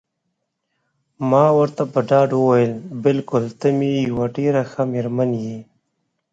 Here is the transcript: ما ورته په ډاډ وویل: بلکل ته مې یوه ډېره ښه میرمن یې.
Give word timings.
ما 1.29 1.45
ورته 1.59 1.83
په 1.93 1.99
ډاډ 2.09 2.29
وویل: 2.35 2.73
بلکل 3.05 3.43
ته 3.59 3.67
مې 3.77 3.91
یوه 4.09 4.25
ډېره 4.37 4.61
ښه 4.71 4.83
میرمن 4.93 5.31
یې. 5.45 5.59